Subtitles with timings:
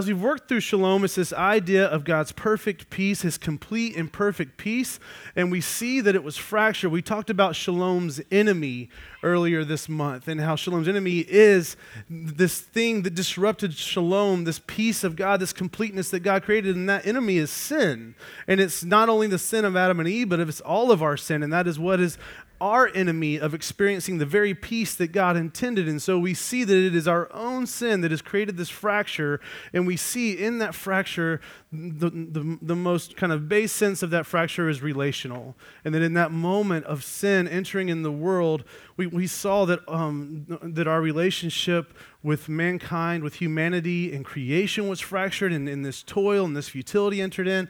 [0.00, 4.12] as we've worked through shalom, it's this idea of God's perfect peace, his complete and
[4.12, 5.00] perfect peace,
[5.34, 6.92] and we see that it was fractured.
[6.92, 8.90] We talked about shalom's enemy
[9.24, 11.76] earlier this month and how shalom's enemy is
[12.08, 16.88] this thing that disrupted shalom, this peace of God, this completeness that God created, and
[16.88, 18.14] that enemy is sin.
[18.46, 21.16] And it's not only the sin of Adam and Eve, but it's all of our
[21.16, 22.18] sin, and that is what is
[22.60, 25.88] our enemy of experiencing the very peace that God intended.
[25.88, 29.40] And so we see that it is our own sin that has created this fracture.
[29.72, 31.40] And we see in that fracture,
[31.72, 35.56] the, the, the most kind of base sense of that fracture is relational.
[35.84, 38.64] And that in that moment of sin entering in the world,
[38.98, 44.98] we, we saw that, um, that our relationship with mankind, with humanity and creation was
[44.98, 47.68] fractured, and, and this toil and this futility entered in.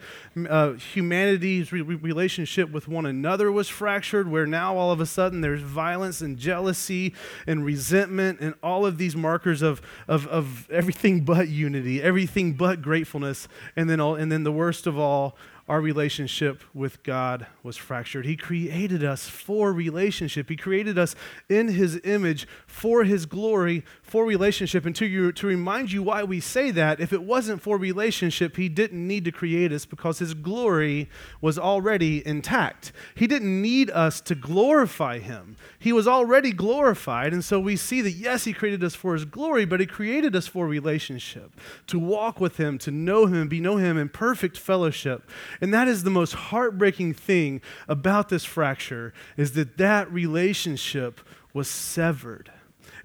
[0.48, 5.42] Uh, humanity's re- relationship with one another was fractured, where now all of a sudden
[5.42, 7.14] there's violence and jealousy
[7.46, 12.80] and resentment and all of these markers of, of, of everything but unity, everything but
[12.80, 13.48] gratefulness.
[13.76, 15.36] And then, all, and then the worst of all,
[15.68, 18.24] our relationship with God was fractured.
[18.24, 20.48] He created us for relationship.
[20.48, 21.14] He created us
[21.48, 24.86] in His image for His glory, for relationship.
[24.86, 28.56] And to, you, to remind you why we say that, if it wasn't for relationship,
[28.56, 31.08] He didn't need to create us because His glory
[31.40, 32.92] was already intact.
[33.14, 35.56] He didn't need us to glorify Him.
[35.78, 37.32] He was already glorified.
[37.32, 40.34] And so we see that, yes, He created us for His glory, but He created
[40.34, 41.52] us for relationship,
[41.86, 45.28] to walk with Him, to know Him, and be know Him in perfect fellowship.
[45.60, 51.20] And that is the most heartbreaking thing about this fracture is that that relationship
[51.52, 52.50] was severed.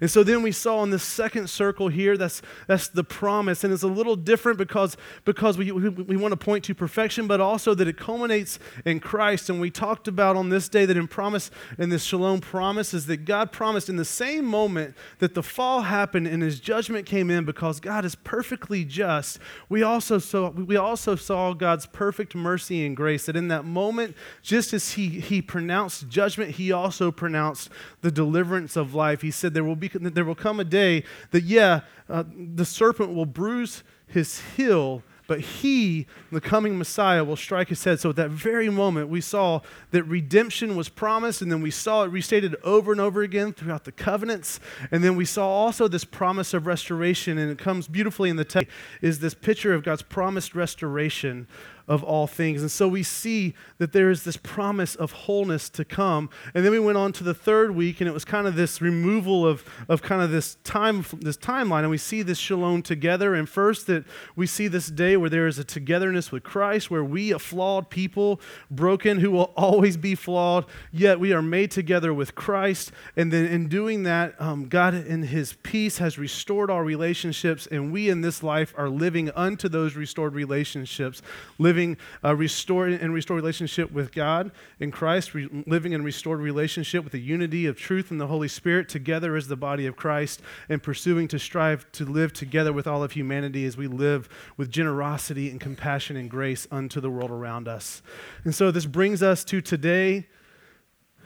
[0.00, 3.64] And so then we saw in the second circle here, that's, that's the promise.
[3.64, 7.26] And it's a little different because, because we, we, we, want to point to perfection,
[7.26, 9.50] but also that it culminates in Christ.
[9.50, 13.06] And we talked about on this day that in promise, in this shalom promise, is
[13.06, 17.30] that God promised in the same moment that the fall happened and his judgment came
[17.30, 19.38] in because God is perfectly just.
[19.68, 23.26] We also saw, we also saw God's perfect mercy and grace.
[23.26, 27.70] That in that moment, just as he, he pronounced judgment, he also pronounced
[28.00, 29.22] the deliverance of life.
[29.22, 32.24] He said, There will be there will come a day that, yeah, uh,
[32.54, 37.98] the serpent will bruise his heel, but he, the coming Messiah, will strike his head.
[37.98, 42.02] So at that very moment, we saw that redemption was promised, and then we saw
[42.02, 44.60] it restated over and over again throughout the covenants.
[44.90, 48.44] And then we saw also this promise of restoration, and it comes beautifully in the
[48.44, 51.48] text, is this picture of God's promised restoration
[51.86, 52.62] of all things.
[52.62, 56.30] And so we see that there is this promise of wholeness to come.
[56.54, 58.80] And then we went on to the third week, and it was kind of this
[58.80, 61.80] removal of, of kind of this time this timeline.
[61.80, 63.34] And we see this shalom together.
[63.34, 64.04] And first that
[64.36, 67.90] we see this day where there is a togetherness with Christ, where we, a flawed
[67.90, 68.40] people,
[68.70, 72.92] broken, who will always be flawed, yet we are made together with Christ.
[73.16, 77.92] And then in doing that, um, God in his peace has restored our relationships, and
[77.92, 81.20] we in this life are living unto those restored relationships,
[81.58, 86.38] living living a restored and restored relationship with God in Christ, re- living in restored
[86.38, 89.96] relationship with the unity of truth and the Holy Spirit together as the body of
[89.96, 94.28] Christ, and pursuing to strive to live together with all of humanity as we live
[94.56, 98.02] with generosity and compassion and grace unto the world around us.
[98.44, 100.28] And so this brings us to today.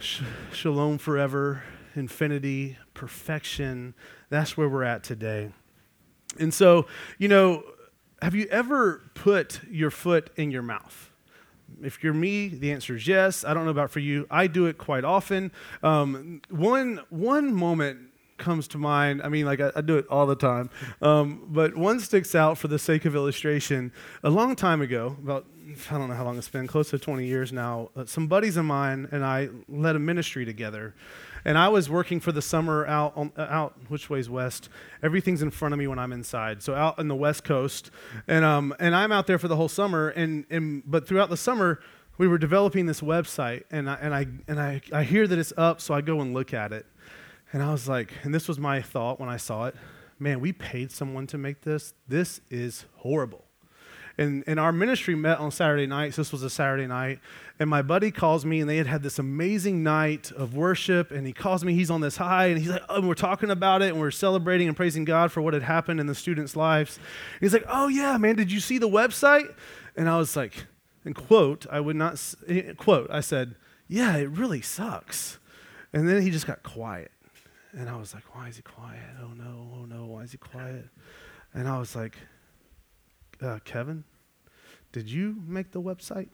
[0.00, 1.62] Shalom forever,
[1.94, 3.92] infinity, perfection.
[4.30, 5.50] That's where we're at today.
[6.38, 6.86] And so,
[7.18, 7.64] you know,
[8.20, 11.10] have you ever put your foot in your mouth?
[11.82, 13.44] If you're me, the answer is yes.
[13.44, 14.26] I don't know about for you.
[14.30, 15.52] I do it quite often.
[15.82, 18.00] Um, one, one moment
[18.38, 19.20] comes to mind.
[19.22, 20.70] I mean, like I, I do it all the time,
[21.02, 23.92] um, but one sticks out for the sake of illustration.
[24.22, 25.44] A long time ago, about
[25.90, 27.90] I don't know how long it's been, close to 20 years now.
[27.94, 30.94] Uh, some buddies of mine and I led a ministry together,
[31.44, 34.68] and I was working for the summer out, on, uh, out which way's west?
[35.02, 36.62] Everything's in front of me when I'm inside.
[36.62, 37.90] So out in the west coast.
[38.26, 40.08] And, um, and I'm out there for the whole summer.
[40.08, 41.80] And, and, but throughout the summer,
[42.16, 43.64] we were developing this website.
[43.70, 46.34] And, I, and, I, and I, I hear that it's up, so I go and
[46.34, 46.86] look at it.
[47.52, 49.74] And I was like, and this was my thought when I saw it
[50.20, 51.94] man, we paid someone to make this.
[52.08, 53.47] This is horrible
[54.18, 56.16] and, and our ministry met on Saturday nights.
[56.16, 57.20] This was a Saturday night.
[57.60, 61.10] And my buddy calls me, and they had had this amazing night of worship.
[61.10, 63.50] And he calls me, he's on this high, and he's like, oh, and we're talking
[63.50, 66.56] about it, and we're celebrating and praising God for what had happened in the students'
[66.56, 66.96] lives.
[66.96, 69.54] And he's like, oh, yeah, man, did you see the website?
[69.96, 70.66] And I was like,
[71.04, 72.22] and quote, I would not,
[72.76, 73.54] quote, I said,
[73.86, 75.38] yeah, it really sucks.
[75.92, 77.10] And then he just got quiet.
[77.72, 79.00] And I was like, why is he quiet?
[79.22, 80.86] Oh no, oh no, why is he quiet?
[81.54, 82.16] And I was like,
[83.42, 84.04] uh, Kevin,
[84.92, 86.28] did you make the website?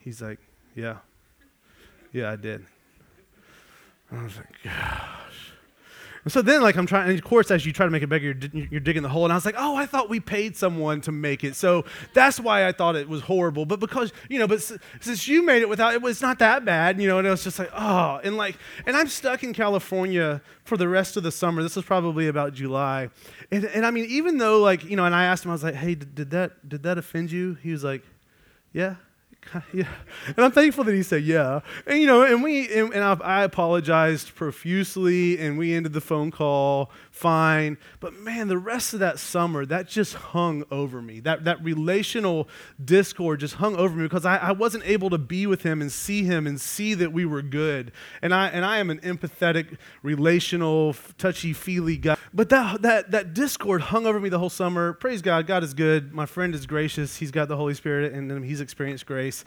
[0.00, 0.38] He's like,
[0.74, 0.98] yeah.
[2.12, 2.64] Yeah, I did.
[4.10, 5.52] I was like, gosh.
[6.28, 8.36] So then, like, I'm trying, and of course, as you try to make it bigger,
[8.52, 9.24] you're, you're, digging the hole.
[9.24, 11.54] And I was like, oh, I thought we paid someone to make it.
[11.54, 11.84] So
[12.14, 13.64] that's why I thought it was horrible.
[13.64, 14.60] But because, you know, but
[15.00, 17.44] since you made it without, it was not that bad, you know, and it was
[17.44, 21.30] just like, oh, and like, and I'm stuck in California for the rest of the
[21.30, 21.62] summer.
[21.62, 23.08] This was probably about July.
[23.52, 25.62] And, and I mean, even though, like, you know, and I asked him, I was
[25.62, 27.54] like, hey, did, did that, did that offend you?
[27.62, 28.02] He was like,
[28.72, 28.96] yeah.
[29.72, 29.88] yeah.
[30.26, 31.60] And I'm thankful that he said yeah.
[31.86, 36.00] And you know, and we and, and I, I, apologized profusely, and we ended the
[36.00, 37.78] phone call fine.
[38.00, 41.20] But man, the rest of that summer, that just hung over me.
[41.20, 42.48] That that relational
[42.82, 45.90] discord just hung over me because I, I wasn't able to be with him and
[45.90, 47.92] see him and see that we were good.
[48.22, 52.15] And I and I am an empathetic, relational, touchy feely guy.
[52.34, 54.92] But that that that discord hung over me the whole summer.
[54.92, 56.12] Praise God, God is good.
[56.12, 57.16] My friend is gracious.
[57.16, 59.44] He's got the Holy Spirit, and he's experienced grace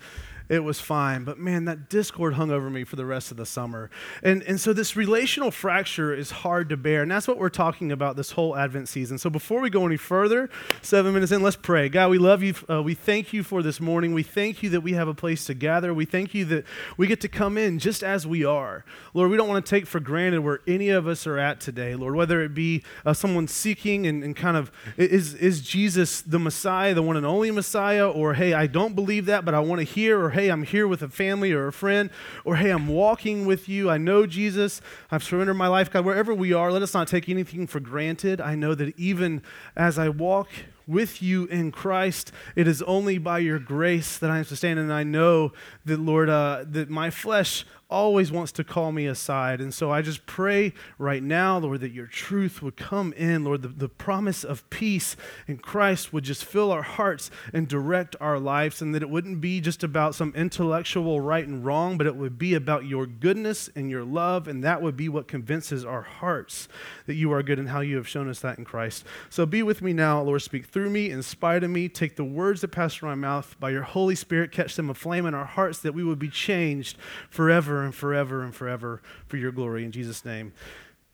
[0.49, 1.23] it was fine.
[1.23, 3.91] But man, that discord hung over me for the rest of the summer.
[4.23, 7.03] And, and so this relational fracture is hard to bear.
[7.03, 9.19] And that's what we're talking about this whole Advent season.
[9.19, 10.49] So before we go any further,
[10.81, 11.87] seven minutes in, let's pray.
[11.87, 12.55] God, we love you.
[12.67, 14.13] Uh, we thank you for this morning.
[14.13, 15.93] We thank you that we have a place to gather.
[15.93, 16.65] We thank you that
[16.97, 18.83] we get to come in just as we are.
[19.13, 21.93] Lord, we don't want to take for granted where any of us are at today,
[21.93, 26.39] Lord, whether it be uh, someone seeking and, and kind of, is, is Jesus the
[26.39, 29.79] Messiah, the one and only Messiah, or hey, I don't believe that, but I want
[29.79, 32.09] to hear, or hey, I'm here with a family or a friend,
[32.45, 33.89] or hey, I'm walking with you.
[33.89, 34.79] I know Jesus.
[35.11, 35.91] I've surrendered my life.
[35.91, 38.39] God, wherever we are, let us not take anything for granted.
[38.39, 39.41] I know that even
[39.75, 40.47] as I walk
[40.89, 42.31] with you in Christ.
[42.55, 44.79] It is only by your grace that I am sustained.
[44.79, 45.53] And I know
[45.85, 49.59] that, Lord, uh, that my flesh always wants to call me aside.
[49.59, 53.63] And so I just pray right now, Lord, that your truth would come in, Lord,
[53.63, 55.15] the, the promise of peace
[55.47, 59.41] in Christ would just fill our hearts and direct our lives, and that it wouldn't
[59.41, 63.71] be just about some intellectual right and wrong, but it would be about your goodness
[63.75, 66.67] and your love, and that would be what convinces our hearts
[67.07, 69.03] that you are good and how you have shown us that in Christ.
[69.31, 72.23] So be with me now, Lord, speak through me, in spite of me, take the
[72.23, 75.45] words that pass through my mouth by your Holy Spirit, catch them aflame in our
[75.45, 76.97] hearts that we would be changed
[77.29, 79.83] forever and forever and forever for your glory.
[79.83, 80.53] In Jesus' name,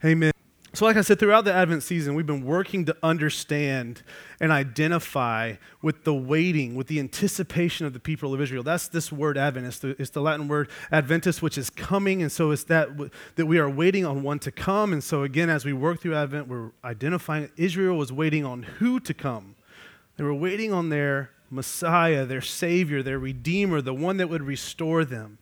[0.04, 0.34] amen.
[0.76, 4.04] So, like I said, throughout the Advent season, we've been working to understand
[4.42, 8.62] and identify with the waiting, with the anticipation of the people of Israel.
[8.62, 9.68] That's this word Advent.
[9.68, 12.22] It's the, it's the Latin word Adventus, which is coming.
[12.22, 12.90] And so it's that,
[13.38, 14.92] that we are waiting on one to come.
[14.92, 19.00] And so, again, as we work through Advent, we're identifying Israel was waiting on who
[19.00, 19.55] to come.
[20.18, 25.06] They were waiting on their Messiah, their Savior, their Redeemer, the one that would restore
[25.06, 25.38] them.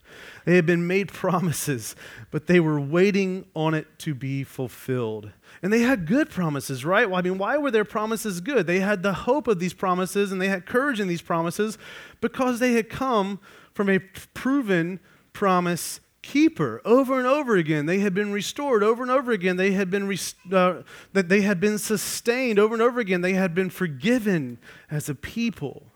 [0.45, 1.95] They had been made promises,
[2.31, 5.31] but they were waiting on it to be fulfilled.
[5.61, 7.09] And they had good promises, right?
[7.09, 8.67] Well, I mean, why were their promises good?
[8.67, 11.77] They had the hope of these promises and they had courage in these promises
[12.19, 13.39] because they had come
[13.73, 14.99] from a proven
[15.31, 19.71] promise keeper over and over again they had been restored over and over again they
[19.71, 20.17] had been
[20.51, 20.81] uh,
[21.11, 24.57] that they had been sustained over and over again they had been forgiven
[24.89, 25.93] as a people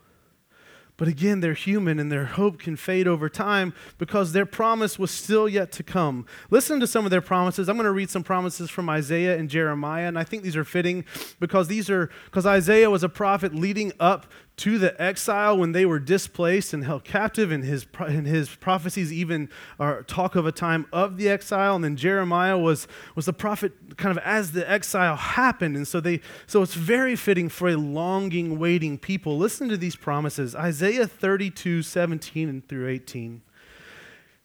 [0.98, 5.12] but again, they're human and their hope can fade over time because their promise was
[5.12, 6.26] still yet to come.
[6.50, 7.68] Listen to some of their promises.
[7.68, 10.64] I'm going to read some promises from Isaiah and Jeremiah, and I think these are
[10.64, 11.04] fitting
[11.38, 14.26] because these are because Isaiah was a prophet leading up
[14.58, 19.12] to the exile when they were displaced and held captive, and his, and his prophecies
[19.12, 21.76] even are talk of a time of the exile.
[21.76, 25.76] And then Jeremiah was, was the prophet kind of as the exile happened.
[25.76, 29.38] And so, they, so it's very fitting for a longing, waiting people.
[29.38, 33.42] Listen to these promises Isaiah 32, 17 and through 18.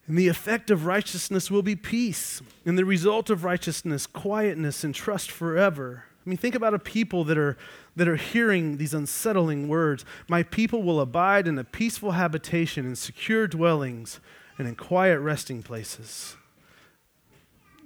[0.06, 4.94] And the effect of righteousness will be peace, and the result of righteousness, quietness and
[4.94, 6.04] trust forever.
[6.24, 7.56] I mean, think about a people that are,
[7.96, 10.04] that are hearing these unsettling words.
[10.28, 14.20] My people will abide in a peaceful habitation, in secure dwellings,
[14.58, 16.36] and in quiet resting places.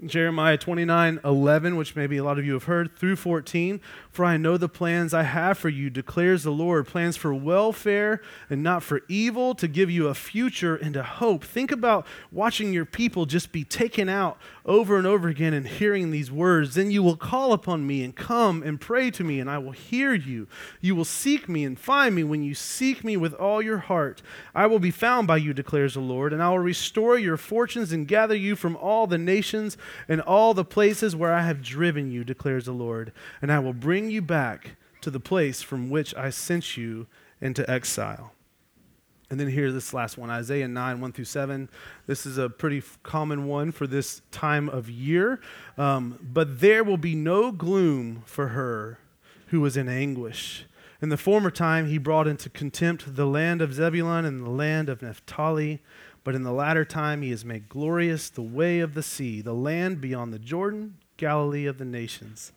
[0.07, 3.81] Jeremiah 29 11, which maybe a lot of you have heard, through 14.
[4.11, 8.21] For I know the plans I have for you, declares the Lord plans for welfare
[8.49, 11.43] and not for evil, to give you a future and a hope.
[11.43, 16.11] Think about watching your people just be taken out over and over again and hearing
[16.11, 16.75] these words.
[16.75, 19.73] Then you will call upon me and come and pray to me, and I will
[19.73, 20.47] hear you.
[20.81, 24.23] You will seek me and find me when you seek me with all your heart.
[24.55, 27.91] I will be found by you, declares the Lord, and I will restore your fortunes
[27.91, 29.77] and gather you from all the nations
[30.09, 33.73] and all the places where I have driven you, declares the Lord, and I will
[33.73, 37.07] bring you back to the place from which I sent you
[37.41, 38.33] into exile.
[39.31, 41.69] And then here's this last one Isaiah 9, 1 through 7.
[42.07, 45.41] This is a pretty common one for this time of year.
[45.77, 48.99] Um, but there will be no gloom for her
[49.49, 50.65] who was in anguish.
[51.01, 54.89] In the former time, he brought into contempt the land of Zebulun and the land
[54.89, 55.81] of Naphtali.
[56.25, 59.55] But in the latter time, he has made glorious the way of the sea, the
[59.55, 62.53] land beyond the Jordan, Galilee of the nations.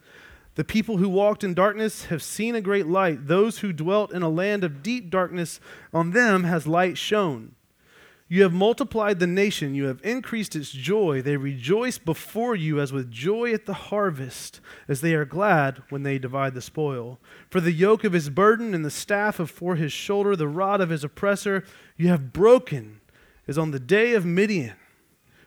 [0.56, 3.28] The people who walked in darkness have seen a great light.
[3.28, 5.60] Those who dwelt in a land of deep darkness,
[5.94, 7.56] on them has light shone.
[8.32, 11.22] You have multiplied the nation, you have increased its joy.
[11.22, 16.04] They rejoice before you as with joy at the harvest, as they are glad when
[16.04, 17.20] they divide the spoil.
[17.50, 20.80] For the yoke of his burden and the staff of for his shoulder, the rod
[20.80, 21.66] of his oppressor,
[21.98, 23.01] you have broken,
[23.48, 24.76] as on the day of Midian.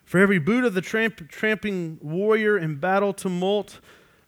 [0.04, 3.80] For every boot of the tramp, tramping warrior in battle tumult,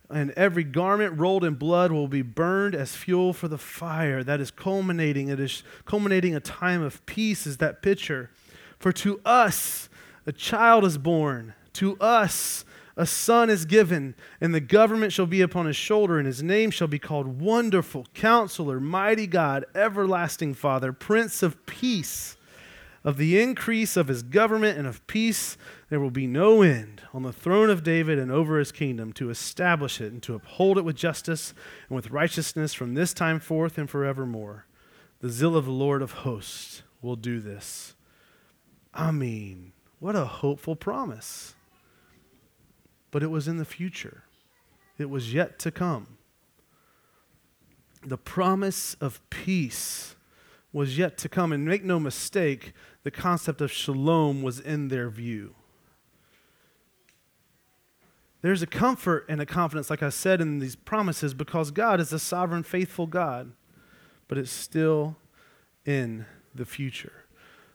[0.09, 4.23] and every garment rolled in blood will be burned as fuel for the fire.
[4.23, 5.27] That is culminating.
[5.27, 8.31] It is culminating a time of peace, is that picture.
[8.79, 9.89] For to us
[10.25, 12.63] a child is born, to us
[12.95, 16.71] a son is given, and the government shall be upon his shoulder, and his name
[16.71, 22.36] shall be called Wonderful, Counselor, Mighty God, Everlasting Father, Prince of Peace.
[23.07, 25.57] Of the increase of his government and of peace,
[25.89, 29.29] there will be no end on the throne of David and over his kingdom to
[29.29, 31.53] establish it and to uphold it with justice
[31.87, 34.65] and with righteousness from this time forth and forevermore.
[35.21, 37.95] The zeal of the Lord of hosts will do this.
[38.93, 41.55] I mean, what a hopeful promise.
[43.09, 44.25] But it was in the future,
[44.97, 46.17] it was yet to come.
[48.05, 50.17] The promise of peace
[50.77, 51.51] was yet to come.
[51.51, 52.73] And make no mistake,
[53.07, 55.55] the concept of shalom was in their view.
[58.41, 62.11] There's a comfort and a confidence, like I said, in these promises because God is
[62.11, 63.53] a sovereign, faithful God,
[64.27, 65.15] but it's still
[65.85, 67.23] in the future.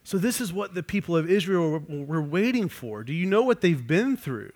[0.04, 3.02] So, this is what the people of Israel were, waiting for.
[3.02, 4.52] Do you know what they've been through?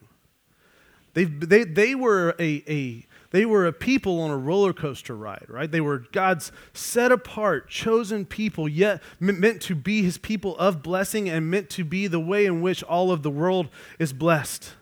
[1.14, 5.44] They've, they, they, were a, a, they were a people on a roller coaster ride,
[5.48, 5.70] right?
[5.70, 11.28] They were God's set apart, chosen people, yet meant to be his people of blessing
[11.28, 14.72] and meant to be the way in which all of the world is blessed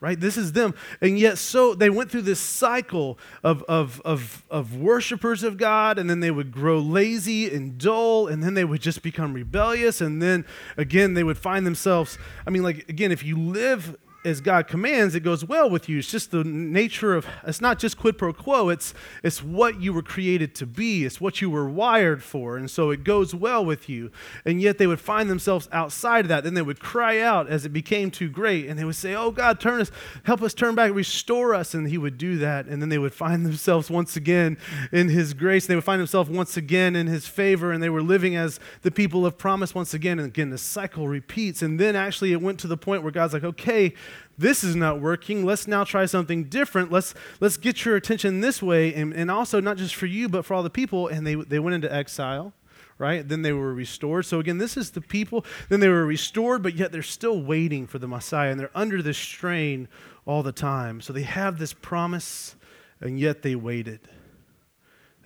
[0.00, 0.20] right?
[0.20, 0.74] This is them.
[1.00, 5.98] And yet, so they went through this cycle of, of, of, of worshipers of God,
[5.98, 10.02] and then they would grow lazy and dull, and then they would just become rebellious.
[10.02, 10.44] And then
[10.76, 15.14] again, they would find themselves, I mean, like, again, if you live as God commands,
[15.14, 15.98] it goes well with you.
[15.98, 19.92] It's just the nature of it's not just quid pro quo, it's it's what you
[19.92, 22.56] were created to be, it's what you were wired for.
[22.56, 24.10] And so it goes well with you.
[24.44, 26.44] And yet they would find themselves outside of that.
[26.44, 29.30] Then they would cry out as it became too great, and they would say, Oh
[29.30, 29.90] God, turn us,
[30.24, 31.74] help us turn back, restore us.
[31.74, 32.66] And he would do that.
[32.66, 34.56] And then they would find themselves once again
[34.90, 35.64] in his grace.
[35.64, 38.58] and They would find themselves once again in his favor, and they were living as
[38.82, 40.18] the people of promise once again.
[40.18, 41.62] And again, the cycle repeats.
[41.62, 43.92] And then actually it went to the point where God's like, okay,
[44.36, 45.44] this is not working.
[45.44, 46.90] Let's now try something different.
[46.90, 48.94] Let's, let's get your attention this way.
[48.94, 51.08] And, and also, not just for you, but for all the people.
[51.08, 52.52] And they, they went into exile,
[52.98, 53.26] right?
[53.26, 54.26] Then they were restored.
[54.26, 55.44] So, again, this is the people.
[55.68, 58.50] Then they were restored, but yet they're still waiting for the Messiah.
[58.50, 59.88] And they're under this strain
[60.26, 61.00] all the time.
[61.00, 62.56] So, they have this promise,
[63.00, 64.00] and yet they waited.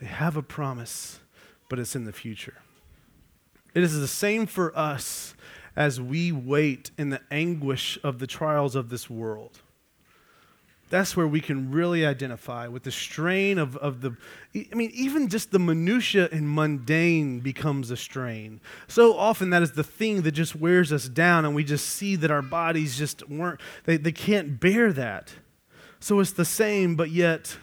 [0.00, 1.20] They have a promise,
[1.68, 2.58] but it's in the future.
[3.74, 5.34] It is the same for us
[5.78, 9.60] as we wait in the anguish of the trials of this world.
[10.90, 14.16] That's where we can really identify with the strain of, of the,
[14.56, 18.60] I mean, even just the minutia and mundane becomes a strain.
[18.88, 22.16] So often that is the thing that just wears us down, and we just see
[22.16, 25.32] that our bodies just weren't, they, they can't bear that.
[26.00, 27.56] So it's the same, but yet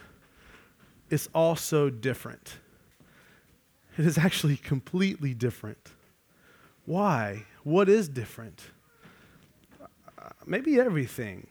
[1.09, 2.59] it's also different.
[3.97, 5.89] It is actually completely different.
[6.85, 7.43] Why?
[7.65, 8.61] What is different?
[9.81, 11.47] Uh, maybe everything.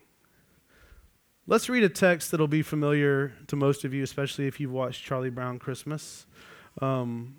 [1.45, 5.03] Let's read a text that'll be familiar to most of you, especially if you've watched
[5.03, 6.25] Charlie Brown Christmas.
[6.81, 7.35] Um,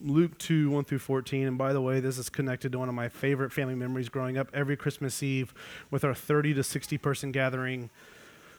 [0.00, 1.48] Luke 2, 1 through 14.
[1.48, 4.38] And by the way, this is connected to one of my favorite family memories growing
[4.38, 4.48] up.
[4.54, 5.52] Every Christmas Eve,
[5.90, 7.90] with our 30 to 60 person gathering,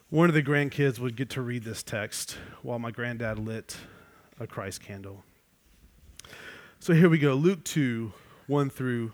[0.09, 3.77] one of the grandkids would get to read this text while my granddad lit
[4.37, 5.23] a Christ candle.
[6.81, 8.11] So here we go Luke 2,
[8.47, 9.13] 1 through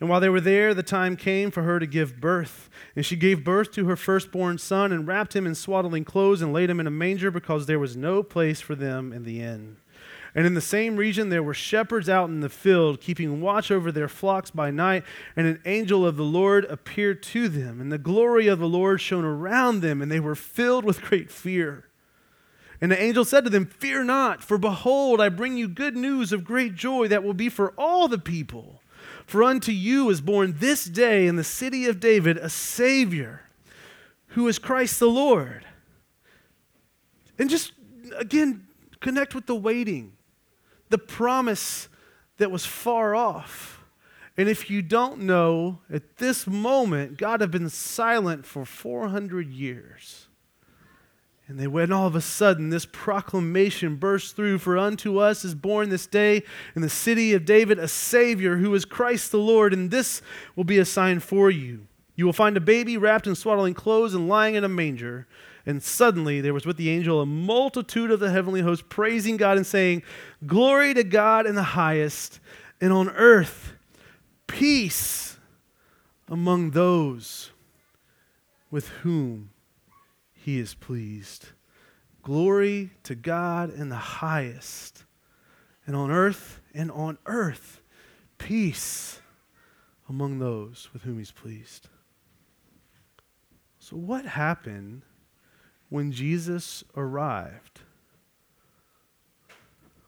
[0.00, 2.70] And while they were there, the time came for her to give birth.
[2.96, 6.54] And she gave birth to her firstborn son and wrapped him in swaddling clothes and
[6.54, 9.76] laid him in a manger because there was no place for them in the inn.
[10.34, 13.90] And in the same region there were shepherds out in the field, keeping watch over
[13.90, 15.04] their flocks by night,
[15.36, 19.00] and an angel of the Lord appeared to them, and the glory of the Lord
[19.00, 21.86] shone around them, and they were filled with great fear.
[22.80, 26.32] And the angel said to them, Fear not, for behold, I bring you good news
[26.32, 28.79] of great joy that will be for all the people.
[29.30, 33.42] For unto you is born this day in the city of David a Savior,
[34.30, 35.64] who is Christ the Lord.
[37.38, 37.70] And just
[38.18, 38.66] again,
[38.98, 40.14] connect with the waiting
[40.88, 41.88] the promise
[42.38, 43.84] that was far off.
[44.36, 50.26] And if you don't know, at this moment, God had been silent for 400 years.
[51.50, 55.56] And they went all of a sudden, this proclamation burst through For unto us is
[55.56, 56.44] born this day
[56.76, 60.22] in the city of David a Savior who is Christ the Lord, and this
[60.54, 61.88] will be a sign for you.
[62.14, 65.26] You will find a baby wrapped in swaddling clothes and lying in a manger.
[65.66, 69.56] And suddenly there was with the angel a multitude of the heavenly host praising God
[69.56, 70.04] and saying,
[70.46, 72.38] Glory to God in the highest,
[72.80, 73.72] and on earth
[74.46, 75.36] peace
[76.28, 77.50] among those
[78.70, 79.50] with whom
[80.42, 81.48] he is pleased.
[82.22, 85.04] Glory to God in the highest,
[85.86, 87.80] and on earth and on earth
[88.38, 89.20] peace
[90.08, 91.88] among those with whom he's pleased.
[93.78, 95.02] So, what happened
[95.88, 97.80] when Jesus arrived,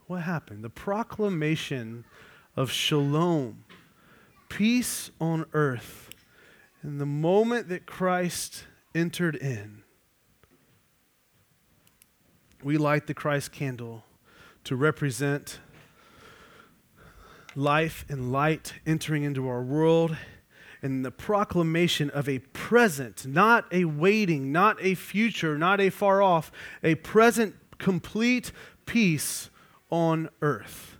[0.06, 0.64] what happened?
[0.64, 2.04] The proclamation
[2.56, 3.64] of shalom,
[4.48, 6.10] peace on earth.
[6.82, 9.81] And the moment that Christ entered in,
[12.62, 14.04] we light the Christ candle
[14.64, 15.59] to represent
[17.54, 20.16] life and light entering into our world
[20.83, 26.21] and the proclamation of a present, not a waiting, not a future, not a far
[26.21, 26.50] off,
[26.83, 28.50] a present complete
[28.85, 29.49] peace
[29.90, 30.97] on earth.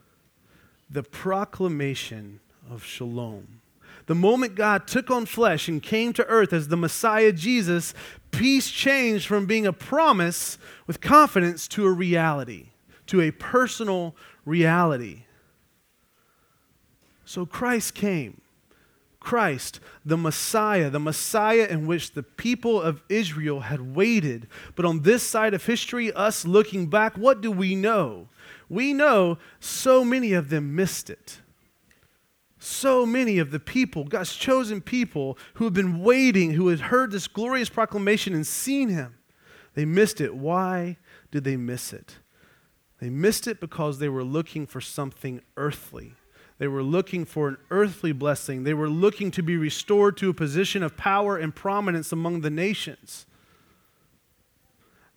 [0.89, 2.41] The proclamation
[2.71, 3.62] of shalom.
[4.13, 7.95] The moment God took on flesh and came to earth as the Messiah Jesus,
[8.31, 12.73] peace changed from being a promise with confidence to a reality,
[13.07, 14.15] to a personal
[14.45, 15.23] reality.
[17.25, 18.43] So Christ came
[19.19, 24.47] Christ, the Messiah, the Messiah in which the people of Israel had waited.
[24.75, 28.29] But on this side of history, us looking back, what do we know?
[28.69, 31.41] We know so many of them missed it.
[32.63, 37.11] So many of the people, God's chosen people who have been waiting, who had heard
[37.11, 39.19] this glorious proclamation and seen him,
[39.75, 40.35] they missed it.
[40.35, 40.99] Why
[41.31, 42.19] did they miss it?
[43.01, 46.15] They missed it because they were looking for something earthly
[46.63, 48.63] they were looking for an earthly blessing.
[48.63, 52.51] They were looking to be restored to a position of power and prominence among the
[52.51, 53.27] nations.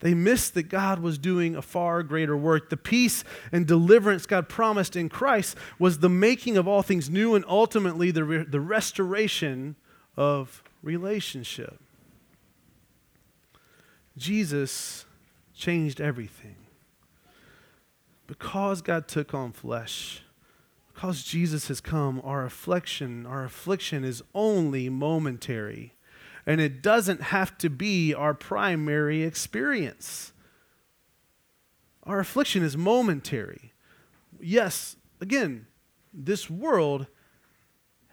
[0.06, 2.70] They missed that God was doing a far greater work.
[2.70, 7.34] The peace and deliverance God promised in Christ was the making of all things new
[7.34, 9.76] and ultimately the, re- the restoration
[10.16, 11.82] of relationship.
[14.16, 15.08] Jesus
[15.56, 16.58] changed everything.
[18.28, 20.22] Because God took on flesh,
[20.94, 25.95] because Jesus has come, our affliction, our affliction is only momentary.
[26.46, 30.32] And it doesn't have to be our primary experience.
[32.04, 33.74] Our affliction is momentary.
[34.40, 35.66] Yes, again,
[36.14, 37.08] this world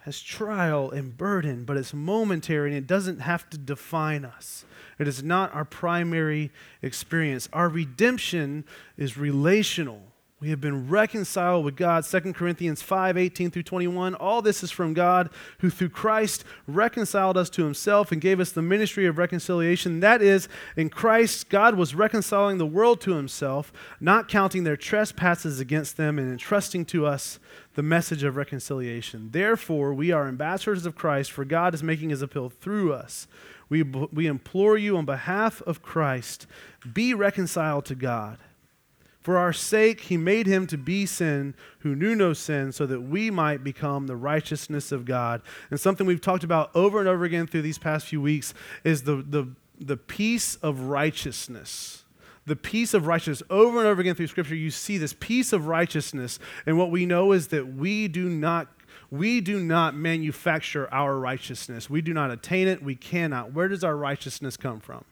[0.04, 4.64] has trial and burden, but it's momentary and it doesn't have to define us.
[4.98, 7.48] It is not our primary experience.
[7.52, 8.64] Our redemption
[8.96, 10.11] is relational.
[10.42, 12.04] We have been reconciled with God.
[12.04, 14.16] 2 Corinthians 5 18 through 21.
[14.16, 18.50] All this is from God, who through Christ reconciled us to himself and gave us
[18.50, 20.00] the ministry of reconciliation.
[20.00, 25.60] That is, in Christ, God was reconciling the world to himself, not counting their trespasses
[25.60, 27.38] against them, and entrusting to us
[27.76, 29.28] the message of reconciliation.
[29.30, 33.28] Therefore, we are ambassadors of Christ, for God is making his appeal through us.
[33.68, 36.48] We, we implore you on behalf of Christ,
[36.92, 38.38] be reconciled to God.
[39.22, 43.02] For our sake, he made him to be sin who knew no sin, so that
[43.02, 45.42] we might become the righteousness of God.
[45.70, 49.04] And something we've talked about over and over again through these past few weeks is
[49.04, 52.04] the, the, the peace of righteousness.
[52.46, 53.48] The peace of righteousness.
[53.48, 56.40] Over and over again through Scripture, you see this peace of righteousness.
[56.66, 58.68] And what we know is that we do not
[59.10, 61.90] we do not manufacture our righteousness.
[61.90, 62.82] We do not attain it.
[62.82, 63.52] We cannot.
[63.52, 65.04] Where does our righteousness come from?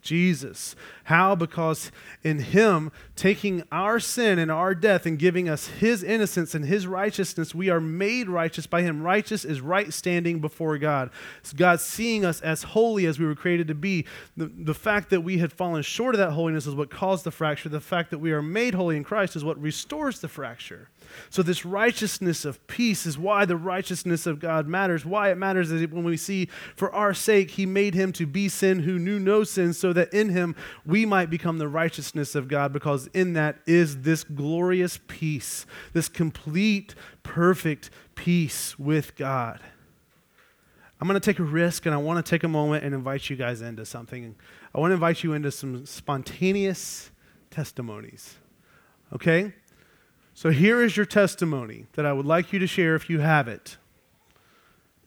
[0.00, 0.74] Jesus.
[1.04, 1.34] How?
[1.34, 1.90] Because
[2.22, 6.86] in Him taking our sin and our death and giving us His innocence and His
[6.86, 9.02] righteousness, we are made righteous by Him.
[9.02, 11.10] Righteous is right standing before God.
[11.40, 14.06] It's God seeing us as holy as we were created to be.
[14.36, 17.30] The, the fact that we had fallen short of that holiness is what caused the
[17.30, 17.68] fracture.
[17.68, 20.88] The fact that we are made holy in Christ is what restores the fracture.
[21.28, 25.04] So, this righteousness of peace is why the righteousness of God matters.
[25.04, 28.48] Why it matters is when we see, for our sake, He made Him to be
[28.48, 32.48] sin who knew no sin, so that in Him we might become the righteousness of
[32.48, 39.60] God, because in that is this glorious peace, this complete, perfect peace with God.
[41.00, 43.30] I'm going to take a risk and I want to take a moment and invite
[43.30, 44.34] you guys into something.
[44.74, 47.10] I want to invite you into some spontaneous
[47.50, 48.36] testimonies.
[49.12, 49.54] Okay?
[50.40, 53.46] So here is your testimony that I would like you to share if you have
[53.46, 53.76] it.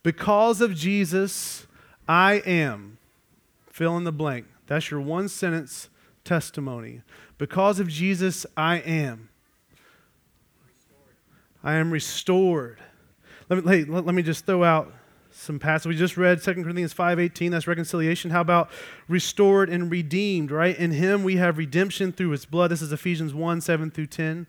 [0.03, 1.65] Because of Jesus,
[2.07, 2.99] I am.
[3.65, 4.45] Fill in the blank.
[4.67, 5.89] That's your one sentence
[6.23, 7.01] testimony.
[7.39, 9.29] Because of Jesus, I am.
[11.63, 12.77] I am restored.
[13.49, 14.93] Let me, let, let me just throw out
[15.31, 15.87] some passage.
[15.87, 18.29] We just read 2 Corinthians 5.18, that's reconciliation.
[18.29, 18.69] How about
[19.07, 20.77] restored and redeemed, right?
[20.77, 22.69] In him we have redemption through his blood.
[22.69, 24.45] This is Ephesians 1, 7 through 10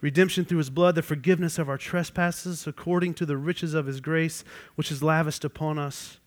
[0.00, 4.00] redemption through his blood, the forgiveness of our trespasses, according to the riches of his
[4.00, 6.18] grace, which is lavished upon us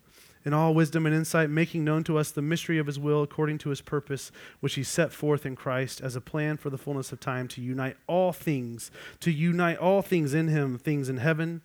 [0.45, 3.57] in all wisdom and insight, making known to us the mystery of his will according
[3.59, 7.11] to his purpose, which he set forth in Christ as a plan for the fullness
[7.11, 11.61] of time to unite all things, to unite all things in him, things in heaven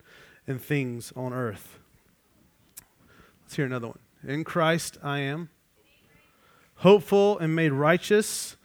[0.47, 1.79] and things on earth.
[3.44, 3.99] Let's hear another one.
[4.27, 5.51] In Christ I am
[6.77, 8.57] hopeful and made righteous.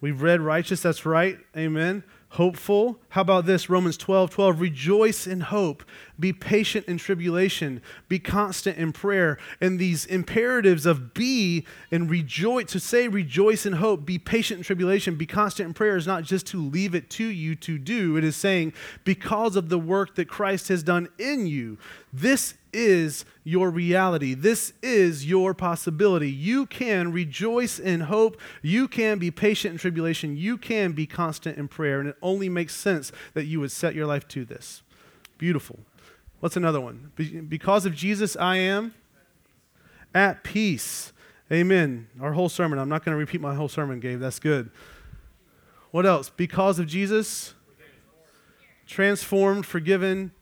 [0.00, 1.38] We've read righteous, that's right.
[1.56, 3.00] Amen hopeful.
[3.10, 3.70] How about this?
[3.70, 4.60] Romans 12 12.
[4.60, 5.82] Rejoice in hope.
[6.20, 7.80] Be patient in tribulation.
[8.08, 9.38] Be constant in prayer.
[9.60, 14.64] And these imperatives of be and rejoice, to say rejoice in hope, be patient in
[14.64, 18.16] tribulation, be constant in prayer is not just to leave it to you to do.
[18.16, 21.78] It is saying, because of the work that Christ has done in you,
[22.12, 24.34] this is your reality.
[24.34, 26.30] This is your possibility.
[26.30, 28.40] You can rejoice in hope.
[28.62, 30.36] You can be patient in tribulation.
[30.36, 32.00] You can be constant in prayer.
[32.00, 34.82] And it only makes sense that you would set your life to this.
[35.38, 35.78] Beautiful.
[36.40, 37.12] What's another one?
[37.48, 38.94] because of Jesus, I am
[40.14, 41.12] at peace.
[41.50, 42.08] Amen.
[42.20, 42.78] Our whole sermon.
[42.78, 44.20] I'm not going to repeat my whole sermon, Gabe.
[44.20, 44.70] That's good.
[45.90, 46.30] What else?
[46.30, 47.54] Because of Jesus,
[48.86, 50.32] transformed, forgiven,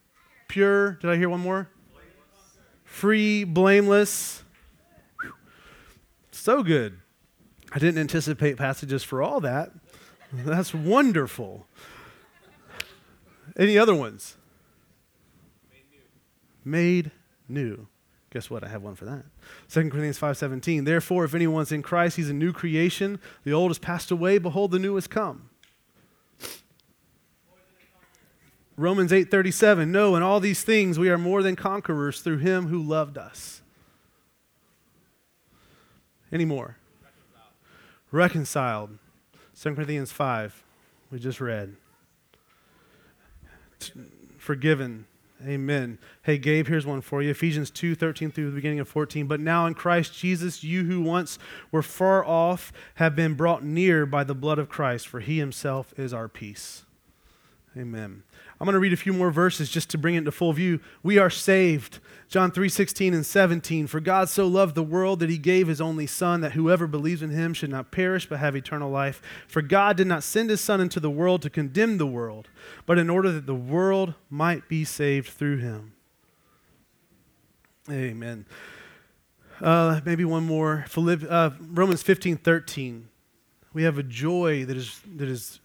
[0.49, 0.93] pure.
[0.93, 1.69] Did I hear one more?
[2.87, 4.43] Free, blameless.
[6.31, 6.99] So good.
[7.73, 9.73] I didn't anticipate passages for all that.
[10.33, 11.67] That's wonderful.
[13.59, 14.37] Any other ones?
[16.65, 17.11] Made
[17.49, 17.89] new.
[18.31, 18.65] Guess what?
[18.65, 19.25] I have one for that.
[19.69, 20.85] 2 Corinthians 5:17.
[20.85, 23.19] Therefore, if anyone's in Christ, he's a new creation.
[23.45, 25.51] The old has passed away, behold the new has come.
[28.77, 32.83] Romans 8:37 No, in all these things we are more than conquerors through him who
[32.83, 33.63] loved us.
[36.31, 36.77] Any more?
[38.11, 38.91] Reconciled.
[38.91, 38.99] Reconciled.
[39.55, 40.65] 2 Corinthians 5
[41.11, 41.77] we just read.
[44.39, 45.07] Forgiven.
[45.47, 45.99] Amen.
[46.23, 47.31] Hey, Gabe, here's one for you.
[47.31, 49.27] Ephesians 2 13 through the beginning of 14.
[49.27, 51.39] But now in Christ Jesus, you who once
[51.71, 55.93] were far off have been brought near by the blood of Christ, for he himself
[55.99, 56.86] is our peace.
[57.77, 58.23] Amen.
[58.59, 60.81] I'm going to read a few more verses just to bring it into full view.
[61.03, 61.99] We are saved.
[62.29, 63.87] John 3 16 and 17.
[63.87, 67.21] For God so loved the world that he gave his only Son, that whoever believes
[67.21, 69.21] in him should not perish but have eternal life.
[69.47, 72.49] For God did not send his Son into the world to condemn the world,
[72.87, 75.93] but in order that the world might be saved through him.
[77.91, 78.47] Amen.
[79.61, 80.87] Uh, maybe one more.
[80.89, 83.09] Philipp, uh, Romans 15 13.
[83.75, 85.61] We have a joy that is, that is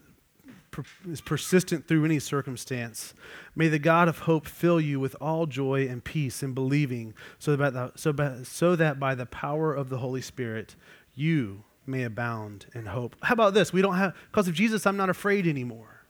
[1.08, 3.14] is persistent through any circumstance.
[3.56, 7.56] May the God of hope fill you with all joy and peace in believing, so
[7.56, 10.76] that, the, so, by, so that by the power of the Holy Spirit
[11.14, 13.16] you may abound in hope.
[13.22, 13.74] How about this?
[13.74, 16.02] We don't have, because of Jesus, I'm not afraid anymore.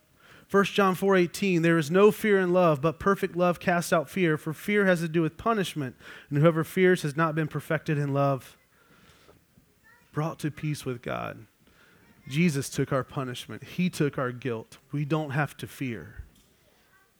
[0.49, 4.37] 1 John 4:18 There is no fear in love, but perfect love casts out fear,
[4.37, 5.95] for fear has to do with punishment,
[6.29, 8.57] and whoever fears has not been perfected in love.
[10.11, 11.45] Brought to peace with God.
[12.27, 14.77] Jesus took our punishment, He took our guilt.
[14.91, 16.23] We don't have to fear.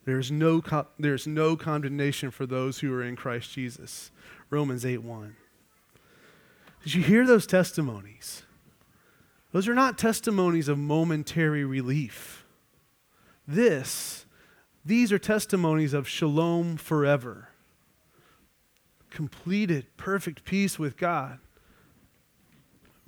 [0.05, 0.63] There's no,
[0.97, 4.11] there's no condemnation for those who are in Christ Jesus.
[4.49, 5.35] Romans 8 1.
[6.83, 8.43] Did you hear those testimonies?
[9.51, 12.45] Those are not testimonies of momentary relief.
[13.47, 14.25] This,
[14.85, 17.49] these are testimonies of shalom forever.
[19.09, 21.39] Completed, perfect peace with God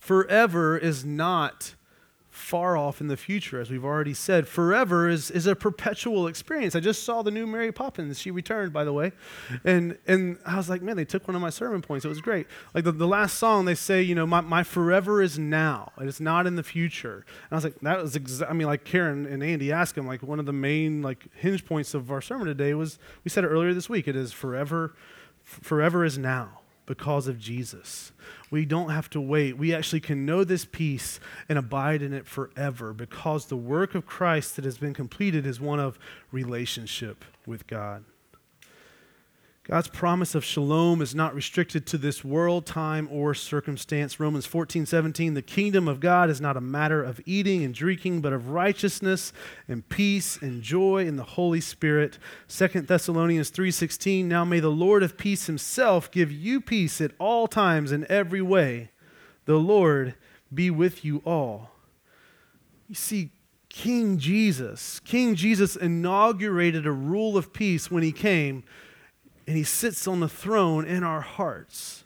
[0.04, 1.76] Forever is not
[2.34, 4.48] far off in the future, as we've already said.
[4.48, 6.76] Forever is, is a perpetual experience.
[6.76, 8.20] I just saw the new Mary Poppins.
[8.20, 9.12] She returned, by the way.
[9.64, 12.06] And, and I was like, man, they took one of my sermon points.
[12.06, 12.48] It was great.
[12.74, 15.92] Like the, the last song, they say, you know, my, my forever is now.
[16.02, 17.18] It is not in the future.
[17.18, 18.50] And I was like, that was, exa-.
[18.50, 21.66] I mean, like Karen and Andy asked him, like one of the main like hinge
[21.68, 24.96] points of our sermon today was, we said it earlier this week, it is forever,
[25.46, 28.12] f- forever is now because of Jesus.
[28.52, 29.58] We don't have to wait.
[29.58, 31.20] We actually can know this peace
[31.50, 35.60] and abide in it forever because the work of Christ that has been completed is
[35.60, 35.98] one of
[36.32, 38.04] relationship with God.
[39.66, 44.20] God's promise of shalom is not restricted to this world, time, or circumstance.
[44.20, 48.20] Romans 14, 17, the kingdom of God is not a matter of eating and drinking,
[48.20, 49.32] but of righteousness
[49.70, 52.20] and peace and joy in the Holy Spirit.
[52.50, 57.48] 2 Thessalonians 3:16, now may the Lord of peace himself give you peace at all
[57.48, 58.92] times in every way.
[59.46, 60.16] The Lord
[60.54, 61.72] be with you all.
[62.90, 63.32] You see,
[63.70, 68.66] King Jesus, King Jesus inaugurated a rule of peace when he came
[69.48, 72.04] and he sits on the throne in our hearts.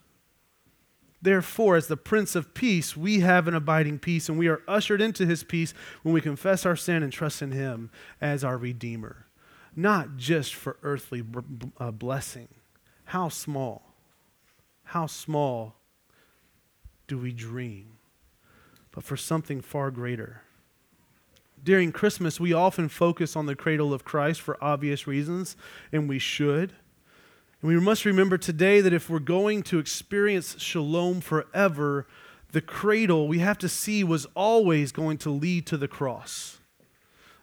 [1.22, 5.02] Therefore, as the Prince of Peace, we have an abiding peace, and we are ushered
[5.02, 5.74] into his peace
[6.04, 7.90] when we confess our sin and trust in him
[8.22, 9.26] as our Redeemer.
[9.76, 11.24] Not just for earthly
[11.80, 12.48] uh, blessing.
[13.06, 13.94] How small,
[14.84, 15.76] how small
[17.08, 17.98] do we dream,
[18.92, 20.42] but for something far greater.
[21.64, 25.56] During Christmas, we often focus on the cradle of Christ for obvious reasons,
[25.92, 26.74] and we should.
[27.68, 32.08] And we must remember today that if we're going to experience shalom forever,
[32.54, 36.60] the cradle we have to see was always going to lead to the cross.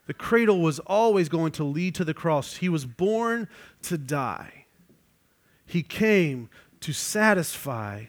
[0.07, 2.57] The cradle was always going to lead to the cross.
[2.57, 3.49] He was born
[3.83, 4.65] to die.
[5.67, 6.49] He came
[6.81, 8.07] to satisfy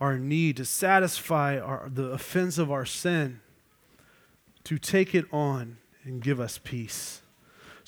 [0.00, 3.42] our need, to satisfy our, the offense of our sin,
[4.64, 7.20] to take it on and give us peace.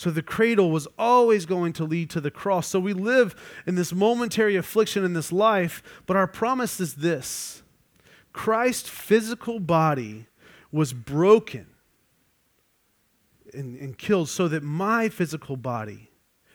[0.03, 2.67] So the cradle was always going to lead to the cross.
[2.67, 3.37] So we live
[3.69, 7.63] in this momentary affliction in this life, but our promise is this
[8.33, 10.27] Christ's physical body
[10.73, 11.69] was broken
[13.55, 16.11] and, and killed so that my physical body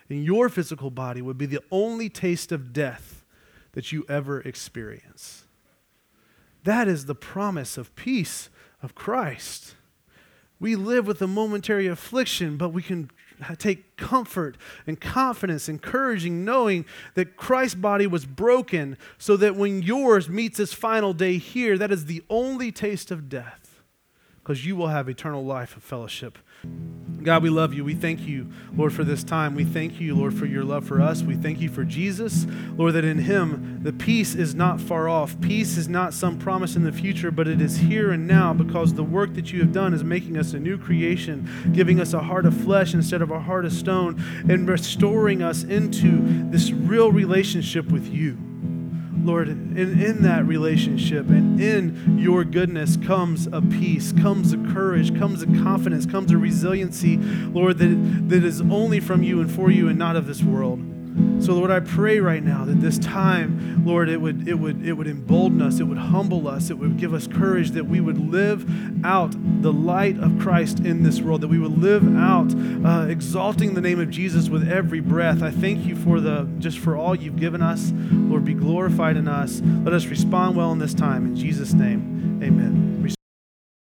[0.10, 3.24] and your physical body would be the only taste of death
[3.72, 5.46] that you ever experience.
[6.66, 8.50] That is the promise of peace
[8.84, 9.76] of Christ.
[10.60, 13.10] We live with a momentary affliction, but we can
[13.58, 20.30] take comfort and confidence, encouraging, knowing that Christ's body was broken so that when yours
[20.30, 23.67] meets its final day here, that is the only taste of death
[24.48, 26.38] because you will have eternal life of fellowship
[27.24, 27.84] God, we love you.
[27.84, 29.54] We thank you, Lord, for this time.
[29.54, 31.24] We thank you, Lord, for your love for us.
[31.24, 35.40] We thank you for Jesus, Lord, that in him the peace is not far off.
[35.42, 38.94] Peace is not some promise in the future, but it is here and now because
[38.94, 42.20] the work that you have done is making us a new creation, giving us a
[42.22, 47.12] heart of flesh instead of a heart of stone, and restoring us into this real
[47.12, 48.47] relationship with you.
[49.28, 55.18] Lord, in, in that relationship and in your goodness comes a peace, comes a courage,
[55.20, 59.70] comes a confidence, comes a resiliency, Lord, that, that is only from you and for
[59.70, 60.80] you and not of this world.
[61.40, 64.94] So, Lord, I pray right now that this time, Lord, it would, it would, it
[64.94, 68.18] would embolden us, it would humble us, it would give us courage that we would
[68.18, 68.66] live
[69.06, 72.54] out the light of Christ in this world, that we would live out
[72.86, 75.42] uh, exalting the name of Jesus with every breath.
[75.42, 77.92] I thank you for the just for all you've given us.
[77.94, 79.62] Lord, be glorified in us.
[79.64, 81.26] Let us respond well in this time.
[81.26, 82.97] In Jesus' name, amen.